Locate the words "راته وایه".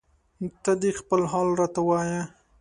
1.59-2.23